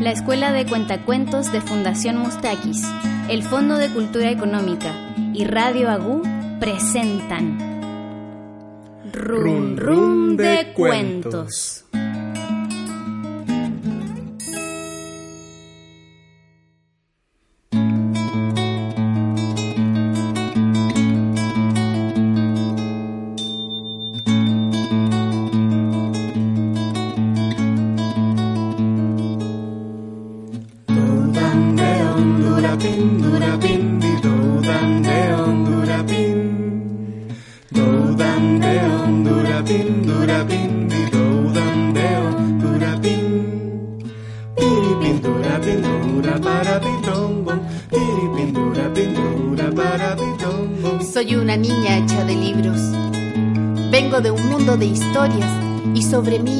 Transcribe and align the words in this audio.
La 0.00 0.10
Escuela 0.10 0.52
de 0.52 0.66
Cuentacuentos 0.66 1.50
de 1.52 1.62
Fundación 1.62 2.18
Mustakis, 2.18 2.82
el 3.30 3.42
Fondo 3.42 3.78
de 3.78 3.88
Cultura 3.88 4.30
Económica 4.30 4.92
y 5.32 5.46
Radio 5.46 5.88
Agú 5.88 6.22
presentan 6.60 7.58
Rum 9.10 9.76
Rum 9.78 10.36
de 10.36 10.74
Cuentos. 10.74 11.85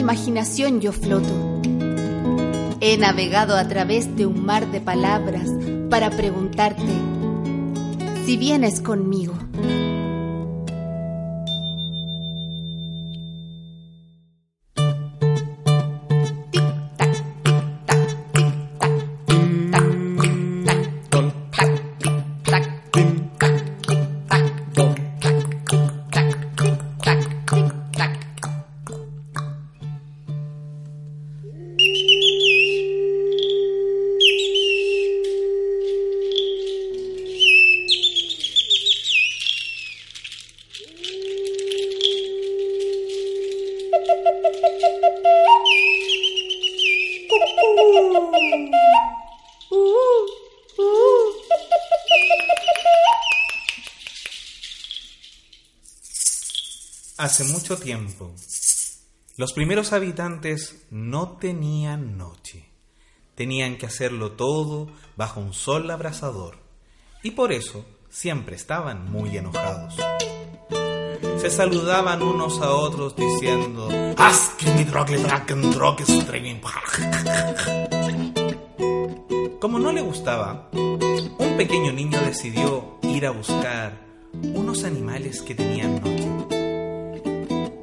Imaginación 0.06 0.80
yo 0.80 0.92
floto. 0.92 1.60
He 2.80 2.96
navegado 2.96 3.56
a 3.56 3.66
través 3.66 4.14
de 4.16 4.24
un 4.24 4.46
mar 4.46 4.70
de 4.70 4.80
palabras 4.80 5.50
para 5.90 6.10
preguntarte 6.10 6.92
si 8.24 8.36
vienes 8.36 8.80
conmigo. 8.80 9.34
Hace 57.26 57.42
mucho 57.42 57.76
tiempo, 57.76 58.32
los 59.36 59.52
primeros 59.52 59.92
habitantes 59.92 60.86
no 60.92 61.30
tenían 61.38 62.16
noche. 62.16 62.70
Tenían 63.34 63.78
que 63.78 63.86
hacerlo 63.86 64.32
todo 64.36 64.92
bajo 65.16 65.40
un 65.40 65.52
sol 65.52 65.90
abrasador. 65.90 66.56
Y 67.24 67.32
por 67.32 67.52
eso 67.52 67.84
siempre 68.10 68.54
estaban 68.54 69.10
muy 69.10 69.36
enojados. 69.36 69.96
Se 71.38 71.50
saludaban 71.50 72.22
unos 72.22 72.60
a 72.60 72.70
otros 72.70 73.16
diciendo 73.16 73.88
Como 79.60 79.80
no 79.80 79.90
le 79.90 80.00
gustaba, 80.00 80.68
un 80.72 81.54
pequeño 81.56 81.92
niño 81.92 82.20
decidió 82.20 83.00
ir 83.02 83.26
a 83.26 83.32
buscar 83.32 84.06
unos 84.32 84.84
animales 84.84 85.42
que 85.42 85.56
tenían 85.56 86.00
noche. 86.00 86.25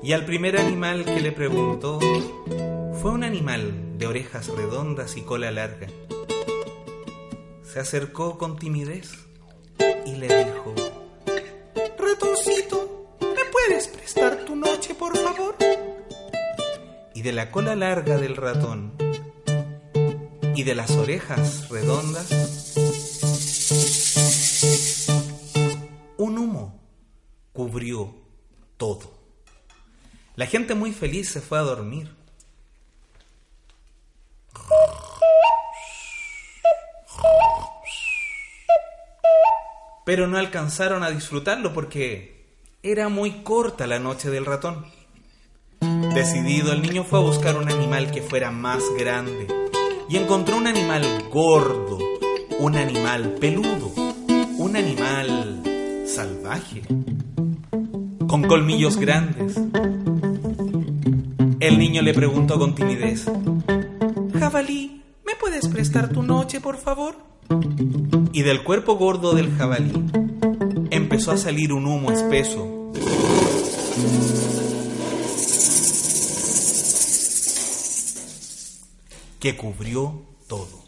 Y 0.04 0.12
al 0.12 0.26
primer 0.26 0.58
animal 0.58 1.06
que 1.06 1.22
le 1.22 1.32
preguntó 1.32 1.98
fue 3.02 3.12
un 3.12 3.24
animal 3.24 3.98
de 3.98 4.06
orejas 4.06 4.50
redondas 4.50 5.16
y 5.16 5.22
cola 5.22 5.50
larga. 5.50 5.88
Se 7.64 7.80
acercó 7.80 8.38
con 8.38 8.58
timidez 8.58 9.12
y 10.06 10.16
le 10.16 10.28
dijo, 10.28 10.76
Ratoncito, 11.98 13.16
¿me 13.22 13.46
puedes 13.52 13.88
prestar 13.88 14.44
tu 14.46 14.58
noche, 14.58 14.94
por 14.94 15.18
favor? 15.18 15.56
Y 17.16 17.22
de 17.22 17.32
la 17.32 17.50
cola 17.50 17.74
larga 17.76 18.18
del 18.18 18.36
ratón 18.36 18.92
y 20.56 20.64
de 20.64 20.76
las 20.76 20.92
orejas 20.92 21.70
redondas, 21.70 22.73
La 30.44 30.48
gente 30.48 30.76
muy 30.76 30.92
feliz 30.92 31.30
se 31.30 31.40
fue 31.40 31.58
a 31.58 31.62
dormir. 31.62 32.10
Pero 40.06 40.28
no 40.28 40.38
alcanzaron 40.38 41.02
a 41.02 41.12
disfrutarlo 41.12 41.72
porque 41.72 42.58
era 42.84 43.08
muy 43.08 43.44
corta 43.44 43.88
la 43.88 44.00
noche 44.00 44.30
del 44.30 44.46
ratón. 44.46 44.86
Decidido, 46.14 46.74
el 46.74 46.82
niño 46.82 47.06
fue 47.06 47.20
a 47.20 47.22
buscar 47.22 47.56
un 47.56 47.72
animal 47.72 48.12
que 48.12 48.22
fuera 48.22 48.52
más 48.52 48.84
grande 49.00 49.48
y 50.10 50.18
encontró 50.18 50.58
un 50.58 50.68
animal 50.68 51.30
gordo, 51.32 52.00
un 52.60 52.76
animal 52.76 53.36
peludo, 53.40 53.94
un 54.58 54.76
animal 54.76 55.64
salvaje, 56.06 56.82
con 58.28 58.44
colmillos 58.44 58.98
grandes, 58.98 59.58
el 61.68 61.80
niño 61.80 62.02
le 62.02 62.14
preguntó 62.14 62.60
con 62.60 62.76
timidez, 62.76 63.26
Jabalí, 64.38 65.02
¿me 65.26 65.34
puedes 65.36 65.70
prestar 65.70 66.10
tu 66.10 66.22
noche, 66.22 66.60
por 66.60 66.78
favor? 66.78 67.16
Y 68.34 68.42
del 68.42 68.64
cuerpo 68.64 68.98
gordo 68.98 69.34
del 69.34 69.50
jabalí 69.56 69.94
empezó 70.92 71.32
a 71.32 71.38
salir 71.38 71.72
un 71.72 71.86
humo 71.86 72.12
espeso. 72.12 72.92
que 79.40 79.58
cubrió 79.58 80.22
todo. 80.48 80.84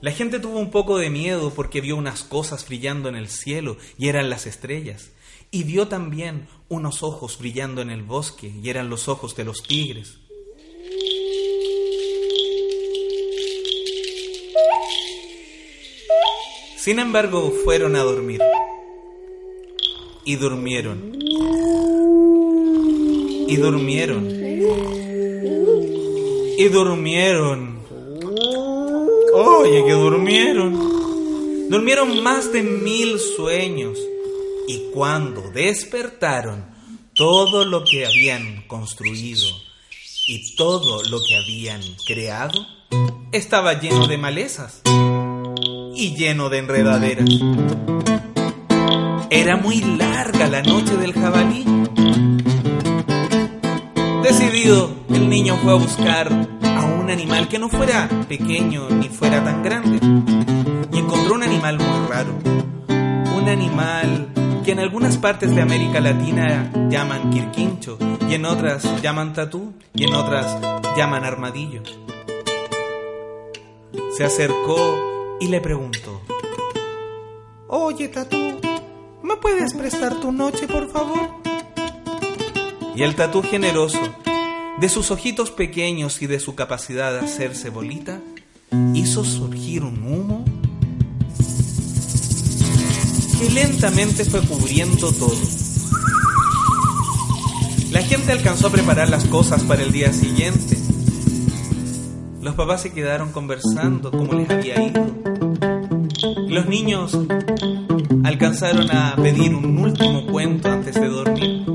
La 0.00 0.10
gente 0.10 0.40
tuvo 0.40 0.58
un 0.58 0.70
poco 0.70 0.96
de 0.96 1.10
miedo 1.10 1.52
porque 1.54 1.82
vio 1.82 1.96
unas 1.96 2.22
cosas 2.22 2.66
brillando 2.66 3.10
en 3.10 3.14
el 3.14 3.28
cielo 3.28 3.76
y 3.98 4.08
eran 4.08 4.30
las 4.30 4.46
estrellas 4.46 5.10
y 5.50 5.64
vio 5.64 5.86
también 5.88 6.46
unos 6.70 7.02
ojos 7.02 7.36
brillando 7.38 7.82
en 7.82 7.90
el 7.90 8.04
bosque, 8.04 8.52
y 8.62 8.70
eran 8.70 8.88
los 8.88 9.08
ojos 9.08 9.34
de 9.34 9.44
los 9.44 9.64
tigres. 9.64 10.14
Sin 16.78 17.00
embargo, 17.00 17.52
fueron 17.64 17.96
a 17.96 18.04
dormir. 18.04 18.40
Y 20.24 20.36
durmieron. 20.36 21.18
Y 23.48 23.56
durmieron. 23.56 24.28
Y 26.56 26.68
durmieron. 26.68 27.80
Oye, 29.34 29.84
que 29.84 29.92
durmieron. 29.92 31.68
Durmieron 31.68 32.22
más 32.22 32.52
de 32.52 32.62
mil 32.62 33.18
sueños 33.18 33.98
Y 34.72 34.92
cuando 34.94 35.50
despertaron, 35.50 36.64
todo 37.16 37.64
lo 37.64 37.82
que 37.82 38.06
habían 38.06 38.62
construido 38.68 39.48
y 40.28 40.54
todo 40.54 41.02
lo 41.10 41.18
que 41.26 41.36
habían 41.36 41.82
creado 42.06 42.64
estaba 43.32 43.80
lleno 43.80 44.06
de 44.06 44.16
malezas 44.16 44.82
y 45.96 46.14
lleno 46.16 46.50
de 46.50 46.58
enredaderas. 46.58 47.28
Era 49.28 49.56
muy 49.56 49.80
larga 49.80 50.46
la 50.46 50.62
noche 50.62 50.96
del 50.96 51.14
jabalí. 51.14 51.64
Decidido, 54.22 54.94
el 55.12 55.28
niño 55.28 55.58
fue 55.64 55.72
a 55.72 55.74
buscar 55.74 56.28
a 56.62 56.84
un 56.84 57.10
animal 57.10 57.48
que 57.48 57.58
no 57.58 57.68
fuera 57.68 58.08
pequeño 58.28 58.88
ni 58.88 59.08
fuera 59.08 59.42
tan 59.42 59.64
grande. 59.64 59.98
Y 60.92 60.98
encontró 61.00 61.34
un 61.34 61.42
animal 61.42 61.76
muy 61.76 62.08
raro. 62.08 62.38
Un 63.34 63.48
animal 63.48 64.32
que 64.64 64.72
en 64.72 64.78
algunas 64.78 65.16
partes 65.16 65.54
de 65.54 65.62
América 65.62 66.00
Latina 66.00 66.70
llaman 66.90 67.30
quirquincho 67.30 67.98
y 68.28 68.34
en 68.34 68.44
otras 68.44 68.84
llaman 69.02 69.32
tatú 69.32 69.72
y 69.94 70.04
en 70.04 70.14
otras 70.14 70.56
llaman 70.96 71.24
armadillo. 71.24 71.82
Se 74.16 74.24
acercó 74.24 75.38
y 75.40 75.48
le 75.48 75.60
preguntó, 75.60 76.20
Oye 77.68 78.08
tatú, 78.08 78.60
¿me 79.22 79.36
puedes 79.36 79.74
prestar 79.74 80.20
tu 80.20 80.32
noche 80.32 80.66
por 80.66 80.90
favor? 80.90 81.30
Y 82.94 83.02
el 83.02 83.14
tatú 83.14 83.42
generoso, 83.42 84.00
de 84.78 84.88
sus 84.88 85.10
ojitos 85.10 85.50
pequeños 85.50 86.20
y 86.20 86.26
de 86.26 86.40
su 86.40 86.54
capacidad 86.54 87.12
de 87.12 87.20
hacerse 87.20 87.70
bolita, 87.70 88.20
hizo 88.94 89.24
surgir 89.24 89.84
un 89.84 90.02
humo 90.02 90.44
que 93.40 93.50
lentamente 93.50 94.24
fue 94.26 94.42
cubriendo 94.42 95.10
todo. 95.12 95.34
La 97.90 98.02
gente 98.02 98.32
alcanzó 98.32 98.66
a 98.66 98.70
preparar 98.70 99.08
las 99.08 99.24
cosas 99.24 99.62
para 99.62 99.82
el 99.82 99.92
día 99.92 100.12
siguiente. 100.12 100.76
Los 102.42 102.54
papás 102.54 102.82
se 102.82 102.92
quedaron 102.92 103.32
conversando 103.32 104.10
cómo 104.10 104.34
les 104.34 104.50
había 104.50 104.82
ido. 104.82 105.06
Los 106.48 106.66
niños 106.66 107.18
alcanzaron 108.24 108.90
a 108.90 109.16
pedir 109.16 109.54
un 109.54 109.78
último 109.78 110.26
cuento 110.26 110.70
antes 110.70 110.94
de 110.96 111.08
dormir. 111.08 111.66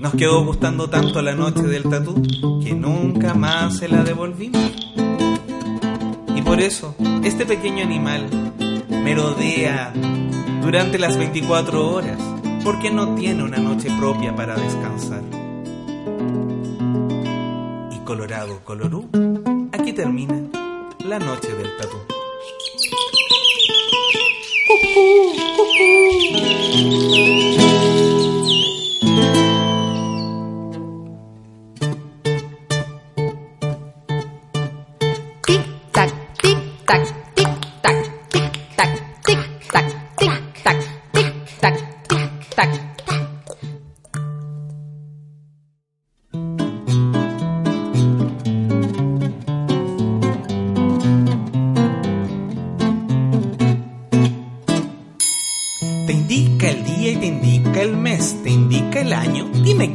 Nos 0.00 0.14
quedó 0.14 0.42
gustando 0.46 0.88
tanto 0.88 1.20
la 1.20 1.34
noche 1.34 1.64
del 1.64 1.82
tatú 1.82 2.22
que 2.64 2.74
nunca 2.74 3.34
más 3.34 3.76
se 3.76 3.88
la 3.88 4.02
devolvimos. 4.02 4.72
Y 6.34 6.40
por 6.40 6.60
eso, 6.60 6.94
este 7.22 7.44
pequeño 7.44 7.84
animal 7.84 8.26
merodea 9.18 9.92
durante 10.62 10.96
las 10.96 11.18
24 11.18 11.90
horas 11.90 12.20
porque 12.62 12.88
no 12.92 13.16
tiene 13.16 13.42
una 13.42 13.56
noche 13.56 13.90
propia 13.98 14.32
para 14.36 14.54
descansar. 14.54 15.22
Y 17.90 17.98
Colorado 18.04 18.60
Colorú, 18.64 19.08
aquí 19.72 19.92
termina 19.92 20.40
la 21.04 21.18
noche 21.18 21.48
del 21.48 21.76
tatú. 21.76 21.96
Tic 26.70 27.47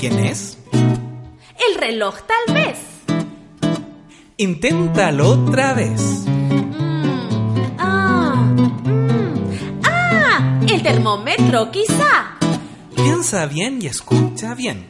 quién 0.03 0.19
es. 0.19 0.57
El 0.73 1.79
reloj 1.79 2.15
tal 2.27 2.53
vez. 2.53 2.77
Inténtalo 4.35 5.29
otra 5.29 5.73
vez. 5.73 6.25
Mm, 6.25 7.75
ah, 7.79 8.35
mm, 8.35 9.81
ah, 9.85 10.59
el 10.67 10.83
termómetro 10.83 11.71
quizá. 11.71 12.37
Piensa 12.93 13.45
bien 13.45 13.79
y 13.81 13.85
escucha 13.85 14.53
bien. 14.55 14.89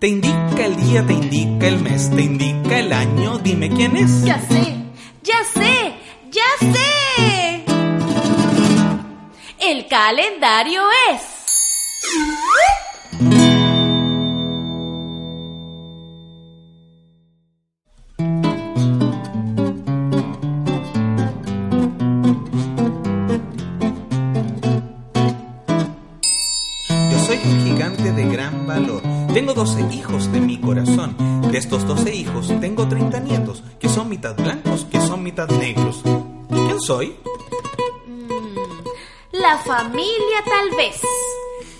Te 0.00 0.08
indica 0.08 0.66
el 0.66 0.74
día, 0.74 1.06
te 1.06 1.12
indica 1.12 1.68
el 1.68 1.78
mes, 1.78 2.10
te 2.10 2.22
indica 2.22 2.80
el 2.80 2.92
año. 2.92 3.38
Dime 3.38 3.70
quién 3.70 3.96
es. 3.96 4.24
Ya 4.24 4.40
sé, 4.40 4.74
ya 5.22 5.44
sé, 5.54 5.94
ya 6.32 6.72
sé. 6.72 7.64
El 9.60 9.86
calendario 9.86 10.82
es. 11.12 12.79
Gran 28.50 28.66
valor. 28.66 29.02
Tengo 29.32 29.54
12 29.54 29.94
hijos 29.94 30.32
de 30.32 30.40
mi 30.40 30.58
corazón. 30.58 31.16
De 31.50 31.58
estos 31.58 31.86
12 31.86 32.14
hijos 32.14 32.52
tengo 32.60 32.86
30 32.88 33.20
nietos, 33.20 33.62
que 33.78 33.88
son 33.88 34.08
mitad 34.08 34.36
blancos, 34.36 34.86
que 34.90 35.00
son 35.00 35.22
mitad 35.22 35.48
negros. 35.48 36.02
¿Quién 36.48 36.80
soy? 36.80 37.16
La 39.32 39.58
familia 39.58 40.44
tal 40.44 40.76
vez. 40.76 41.00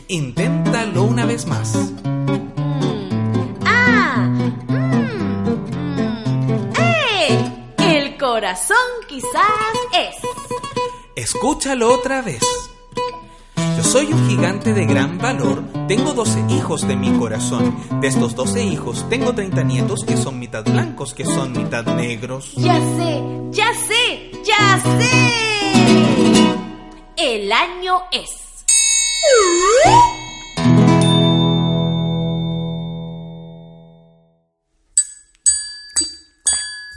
Inténtalo 0.09 1.05
una 1.05 1.27
vez 1.27 1.47
más. 1.47 1.93
Ah, 3.65 4.29
mm, 4.29 4.75
mm, 5.89 6.73
¡eh! 6.79 7.53
El 7.79 8.17
corazón 8.17 8.77
quizás 9.09 9.75
es. 9.93 10.17
Escúchalo 11.15 11.93
otra 11.93 12.23
vez. 12.23 12.70
Yo 13.81 13.87
soy 13.87 14.13
un 14.13 14.29
gigante 14.29 14.75
de 14.75 14.85
gran 14.85 15.17
valor. 15.17 15.65
Tengo 15.89 16.13
12 16.13 16.45
hijos 16.51 16.87
de 16.87 16.97
mi 16.97 17.13
corazón. 17.19 17.75
De 18.03 18.09
estos 18.09 18.35
12 18.35 18.63
hijos 18.63 19.09
tengo 19.09 19.35
30 19.35 19.63
nietos 19.63 20.05
que 20.07 20.19
son 20.19 20.39
mitad 20.39 20.63
blancos, 20.65 21.15
que 21.15 21.25
son 21.25 21.53
mitad 21.53 21.87
negros. 21.87 22.53
Ya 22.57 22.75
sé, 22.75 23.23
ya 23.53 23.73
sé, 23.73 24.33
ya 24.45 24.83
sé. 24.99 25.11
El 27.17 27.51
año 27.51 28.03
es. 28.13 28.29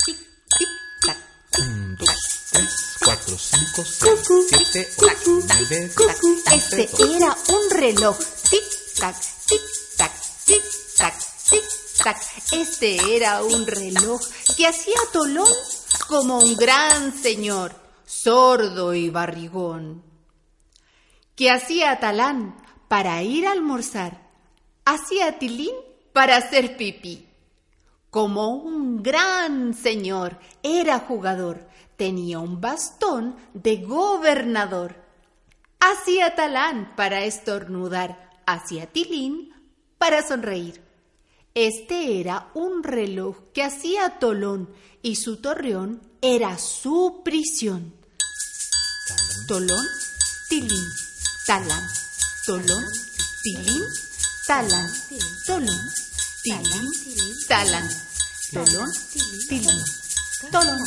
Tic, 0.05 0.17
tic, 0.57 0.69
tac, 1.05 1.17
Un, 1.59 1.95
dos, 1.95 2.09
tres, 2.51 2.97
cuatro, 3.05 3.37
cinco, 3.37 3.83
seis, 3.85 4.19
siete, 4.49 4.89
ocho, 4.99 5.42
Este 5.53 6.89
era 7.15 7.38
un 7.50 7.69
reloj. 7.69 8.17
Tic 8.50 8.63
tac, 9.00 9.15
tic 9.48 9.62
tac, 9.98 10.12
tic 10.45 10.63
tac, 10.98 11.13
tic 11.50 11.63
tac. 12.03 12.17
Este 12.51 13.15
era 13.15 13.43
un 13.43 13.67
reloj 13.67 14.19
que 14.57 14.65
hacía 14.65 14.98
tolón 15.12 15.48
como 16.07 16.39
un 16.39 16.55
gran 16.55 17.13
señor, 17.13 17.75
sordo 18.05 18.95
y 18.95 19.12
barrigón. 19.12 20.03
Que 21.36 21.51
hacía 21.51 22.00
talán 22.00 22.55
para 22.88 23.22
ir 23.22 23.45
a 23.45 23.51
almorzar, 23.51 24.27
hacía 24.86 25.38
tilín 25.38 25.75
para 26.13 26.38
hacer 26.38 26.77
pipí. 26.77 27.27
Como 28.10 28.50
un 28.50 29.03
gran 29.03 29.75
señor, 29.75 30.39
era 30.63 31.00
jugador, 31.00 31.67
tenía 31.95 32.39
un 32.39 32.60
bastón 32.60 33.36
de 33.53 33.77
gobernador. 33.77 35.02
Hacía 35.85 36.33
talán 36.33 36.95
para 36.95 37.25
estornudar, 37.25 38.41
hacía 38.45 38.85
tilín 38.87 39.53
para 39.97 40.25
sonreír. 40.25 40.81
Este 41.55 42.21
era 42.21 42.49
un 42.53 42.83
reloj 42.83 43.51
que 43.53 43.63
hacía 43.63 44.17
tolón 44.17 44.73
y 45.01 45.17
su 45.17 45.41
torreón 45.41 46.01
era 46.21 46.57
su 46.57 47.21
prisión. 47.25 47.93
Tolón, 49.45 49.85
tilín, 50.47 50.85
talán, 51.45 51.85
tolón, 52.45 52.85
tilín, 53.41 53.83
talán, 54.47 54.89
tolón, 55.45 55.79
tilín, 56.43 56.89
talán, 57.49 57.89
tolón, 58.53 58.89
tilín, 59.49 59.83
tolón. 60.49 60.79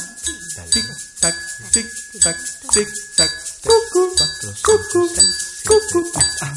Tic 0.72 0.86
tac, 1.20 1.34
tic 1.70 1.86
tac, 2.22 2.36
tic 2.72 2.88
tac. 3.14 3.45
Cucu, 4.36 5.08
cucu, 5.66 6.00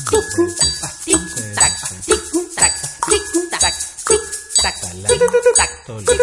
cucu. 0.09 0.43
Tic 1.05 1.23
tac, 1.55 1.73
tic 2.05 2.23
tac, 2.57 2.73
tic 3.07 3.23
tac, 3.59 3.73
tic 4.07 4.23
tac, 4.61 4.75
tic 5.07 5.07
tac, 5.07 5.07
tic 5.07 5.31
tac, 5.55 5.71
tic 5.87 6.19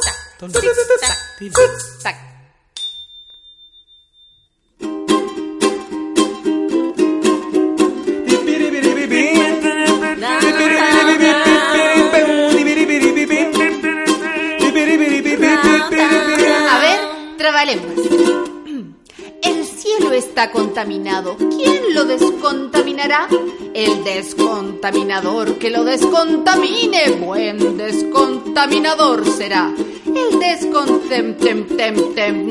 tac, 0.00 0.18
tic 0.48 0.78
tac, 1.00 1.18
tic 1.38 1.72
tac. 2.02 2.31
Está 20.42 20.50
contaminado. 20.50 21.36
¿Quién 21.36 21.94
lo 21.94 22.04
descontaminará? 22.04 23.28
El 23.74 24.02
descontaminador 24.02 25.56
que 25.58 25.70
lo 25.70 25.84
descontamine. 25.84 27.10
Buen 27.20 27.76
descontaminador 27.76 29.24
será. 29.24 29.72
El 30.04 30.38
descontem 30.40 31.34
tem 31.34 31.64
tem 31.64 31.94
tem. 32.14 32.50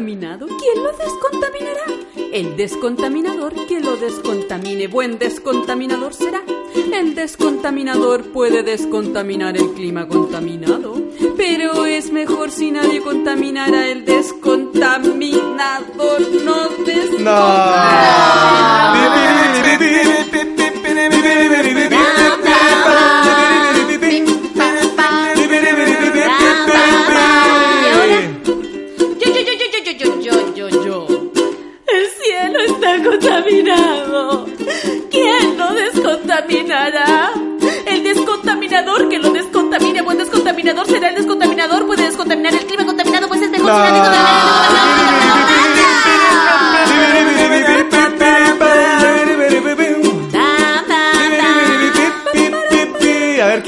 Contaminado. 0.00 0.46
¿Quién 0.46 0.82
lo 0.82 0.92
descontaminará? 0.92 1.84
El 2.32 2.56
descontaminador 2.56 3.52
que 3.66 3.80
lo 3.80 3.98
descontamine. 3.98 4.86
Buen 4.86 5.18
descontaminador 5.18 6.14
será. 6.14 6.40
El 6.90 7.14
descontaminador 7.14 8.32
puede 8.32 8.62
descontaminar 8.62 9.58
el 9.58 9.72
clima 9.72 10.08
contaminado. 10.08 10.94
Pero 11.36 11.84
es 11.84 12.10
mejor 12.12 12.50
si 12.50 12.70
nadie 12.70 13.02
contaminara 13.02 13.88
el 13.88 14.06
descontaminador. 14.06 16.20
No 16.44 16.70
Yo, 16.86 17.18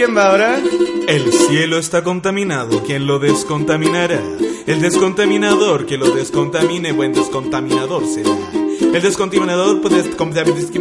quién 0.05 0.17
va 0.17 0.31
ahora. 0.31 0.59
El 1.07 1.33
cielo 1.33 1.79
está 1.79 2.03
contaminado, 2.03 2.83
¿quién 2.83 3.07
lo 3.07 3.21
descontaminará? 3.21 4.21
El 4.67 4.81
descontaminador 4.81 5.87
que 5.87 5.97
lo 5.97 6.11
descontamine, 6.11 6.91
buen 6.91 7.13
descontaminador 7.13 8.05
será. 8.07 8.31
El 8.81 9.01
descontaminador 9.01 9.81
puede 9.81 10.03
descontaminar. 10.03 10.59
Voy, 10.59 10.75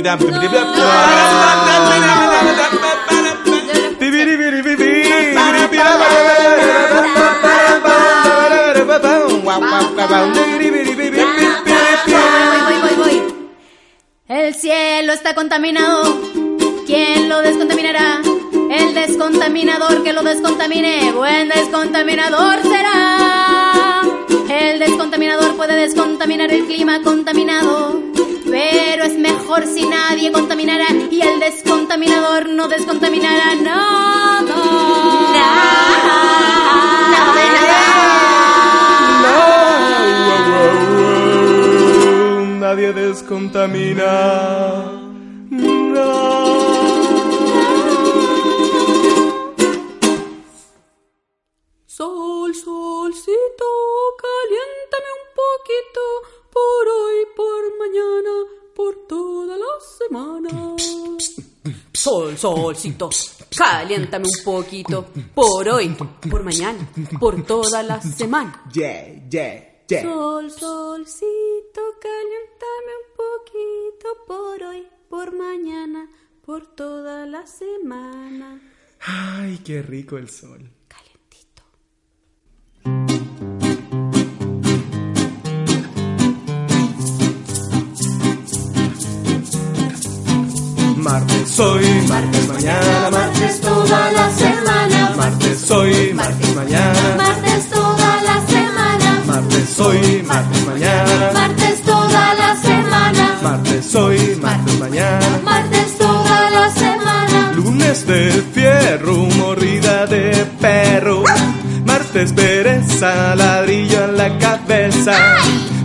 voy, 12.67 12.75
voy, 12.81 12.95
voy. 12.97 13.21
El 14.27 14.55
cielo 14.55 15.13
está 15.13 15.35
contaminado. 15.35 16.19
¿Quién 16.87 17.29
lo 17.29 17.39
descontaminará? 17.41 18.21
El 19.01 19.07
descontaminador 19.07 20.03
que 20.03 20.13
lo 20.13 20.21
descontamine. 20.21 21.11
Buen 21.13 21.49
descontaminador 21.49 22.61
será. 22.61 24.03
El 24.47 24.77
descontaminador 24.77 25.55
puede 25.55 25.75
descontaminar 25.75 26.51
el 26.51 26.67
clima 26.67 27.01
contaminado. 27.01 27.99
Pero 28.45 29.03
es 29.03 29.17
mejor 29.17 29.65
si 29.65 29.87
nadie 29.87 30.31
contaminara 30.31 30.85
y 31.09 31.19
el 31.19 31.39
descontaminador 31.39 32.47
no 32.49 32.67
descontaminará 32.67 33.55
nada. 33.55 34.43
Nada 37.11 37.33
de 37.33 37.45
nada. 37.57 37.79
Nadie 42.59 42.93
descontamina. 42.93 45.00
Sol, 51.93 52.55
solcito, 52.55 53.65
caliéntame 54.15 55.09
un 55.19 55.27
poquito 55.35 56.01
por 56.49 56.87
hoy, 56.87 57.25
por 57.35 57.77
mañana, 57.79 58.33
por 58.73 59.07
toda 59.07 59.57
la 59.57 59.65
semana. 59.97 60.77
Sol, 61.91 62.37
solcito, 62.37 63.09
caliéntame 63.53 64.25
un 64.25 64.43
poquito 64.45 65.05
por 65.35 65.67
hoy, 65.67 65.93
por 66.29 66.43
mañana, 66.43 66.89
por 67.19 67.43
toda 67.45 67.83
la 67.83 67.99
semana. 67.99 68.63
Yeah, 68.73 69.27
yeah, 69.29 69.83
yeah. 69.89 70.01
Sol, 70.03 70.49
solcito, 70.49 71.81
caliéntame 71.99 72.93
un 73.01 73.07
poquito 73.17 74.25
por 74.25 74.63
hoy, 74.63 74.87
por 75.09 75.35
mañana, 75.35 76.09
por 76.45 76.67
toda 76.67 77.25
la 77.25 77.45
semana. 77.45 78.61
Ay, 79.01 79.59
qué 79.65 79.81
rico 79.81 80.17
el 80.17 80.29
sol. 80.29 80.71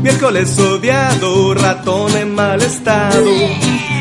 Miércoles 0.02 0.58
odiado, 0.58 1.54
ratón 1.54 2.16
en 2.16 2.34
mal 2.34 2.62
estado. 2.62 3.24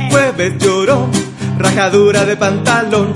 Jueves 0.09 0.53
lloró, 0.59 1.09
rajadura 1.57 2.25
de 2.25 2.37
pantalón. 2.37 3.13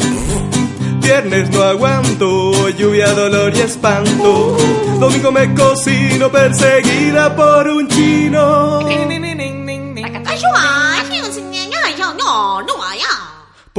Viernes 1.01 1.49
no 1.49 1.63
aguanto, 1.63 2.69
lluvia, 2.69 3.13
dolor 3.13 3.51
y 3.55 3.61
espanto. 3.61 4.57
Domingo 4.99 5.31
me 5.31 5.53
cocino, 5.53 6.31
perseguida 6.31 7.35
por 7.35 7.67
un 7.67 7.87
chino. 7.87 8.79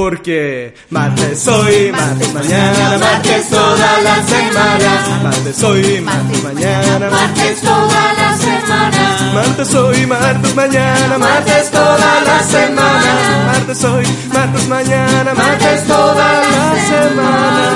Porque 0.01 0.75
martes 0.89 1.41
soy, 1.41 1.93
martes 1.93 2.33
mañana, 2.33 2.97
martes 2.97 3.51
todas 3.51 4.03
las 4.03 4.27
semanas. 4.27 5.23
Martes 5.23 5.57
soy, 5.57 6.01
martes 6.01 6.43
mañana, 6.43 7.11
martes 7.11 7.61
todas 7.61 8.17
las 8.17 8.41
semanas. 8.41 9.35
Martes 9.35 9.69
soy, 9.69 10.07
martes 10.07 10.55
mañana, 10.55 11.19
martes 11.19 11.71
todas 11.71 12.25
las 12.27 12.47
semanas. 12.47 13.47
Martes 13.47 13.77
soy, 13.77 14.07
martes 14.33 14.69
mañana, 14.69 15.35
martes 15.35 15.87
todas 15.87 16.51
las 16.51 16.89
semanas. 16.89 17.75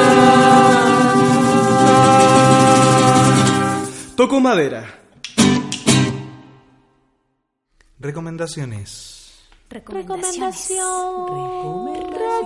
Toco 4.16 4.40
madera. 4.40 4.82
Recomendaciones. 8.00 9.13
Recomendaciones. 9.70 10.68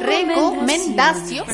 Recomendación. 0.00 1.44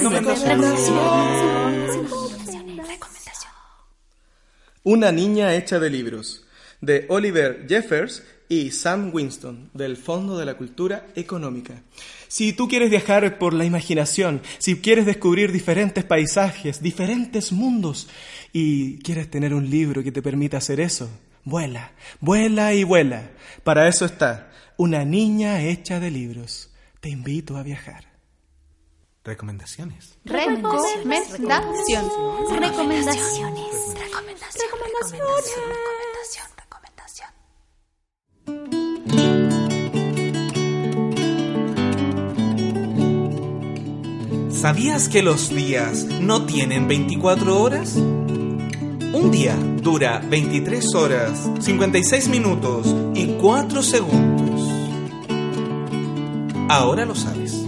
Una 4.85 5.11
niña 5.11 5.54
hecha 5.54 5.78
de 5.78 5.90
libros. 5.90 6.44
de 6.85 7.06
Oliver 7.09 7.66
Jeffers 7.68 8.23
y 8.49 8.71
Sam 8.71 9.11
Winston, 9.12 9.71
del 9.73 9.97
Fondo 9.97 10.38
de 10.38 10.44
la 10.44 10.54
Cultura 10.54 11.06
Económica. 11.16 11.83
Si 12.28 12.52
tú 12.52 12.68
quieres 12.68 12.90
viajar 12.90 13.38
por 13.38 13.54
la 13.54 13.64
imaginación, 13.64 14.42
si 14.59 14.76
quieres 14.80 15.06
descubrir 15.06 15.50
diferentes 15.50 16.04
paisajes, 16.04 16.83
diferentes 16.83 17.52
mundos, 17.52 18.09
y 18.52 18.99
quieres 18.99 19.30
tener 19.30 19.54
un 19.54 19.71
libro 19.71 20.02
que 20.02 20.12
te 20.12 20.23
permita 20.23 20.59
hacer 20.59 20.80
eso, 20.80 21.09
vuela, 21.44 21.92
vuela 22.21 22.75
y 22.75 22.85
vuela. 22.85 23.30
Para 23.62 23.88
eso 23.88 24.04
está, 24.04 24.52
una 24.76 25.04
niña 25.04 25.62
hecha 25.62 26.00
de 26.00 26.11
libros. 26.11 26.71
Te 27.00 27.11
invito 27.11 27.57
a 27.57 27.62
viajar. 27.62 28.04
Recomendaciones. 29.25 30.19
Recomendaciones. 30.25 31.31
Recomendaciones. 31.40 32.12
Recomendaciones. 32.50 33.54
¿Sabías 44.50 45.09
que 45.11 45.23
los 45.23 45.50
días 45.50 46.07
no 46.23 46.47
tienen 46.47 46.88
24 46.88 47.61
horas? 47.61 47.97
Un 47.97 49.31
día 49.31 49.57
dura 49.83 50.23
23 50.26 50.95
horas, 50.95 51.50
56 51.61 52.28
minutos 52.28 52.95
y 53.14 53.37
4 53.38 53.83
segundos. 53.83 54.33
Ahora 56.68 57.04
lo 57.04 57.14
sabes. 57.14 57.66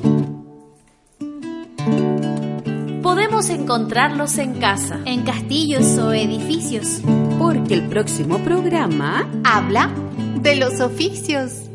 Podemos 3.03 3.51
encontrarlos 3.51 4.39
en 4.39 4.55
casa. 4.55 5.01
En 5.05 5.23
castillos 5.23 5.99
o 5.99 6.13
edificios. 6.13 7.03
Porque 7.39 7.75
el 7.75 7.89
próximo 7.89 8.39
programa 8.39 9.29
Habla 9.45 9.91
de 10.41 10.57
los 10.57 10.81
oficios. 10.81 11.66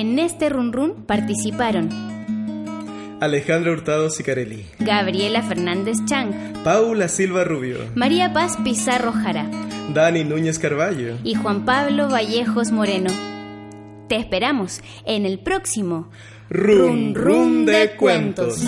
En 0.00 0.18
este 0.18 0.48
run 0.48 0.72
run 0.72 1.04
participaron 1.04 1.90
Alejandro 3.20 3.72
Hurtado 3.72 4.08
Sicarelli, 4.08 4.64
Gabriela 4.78 5.42
Fernández 5.42 5.98
Chang, 6.06 6.32
Paula 6.64 7.06
Silva 7.06 7.44
Rubio, 7.44 7.80
María 7.96 8.32
Paz 8.32 8.56
Pizarro 8.64 9.12
Jara 9.12 9.50
Dani 9.92 10.24
Núñez 10.24 10.58
Carballo. 10.58 11.18
y 11.22 11.34
Juan 11.34 11.66
Pablo 11.66 12.08
Vallejos 12.08 12.70
Moreno. 12.70 13.10
Te 14.08 14.16
esperamos 14.16 14.80
en 15.04 15.26
el 15.26 15.38
próximo 15.38 16.08
Run, 16.48 17.14
run 17.14 17.66
de 17.66 17.90
cuentos. 17.90 18.64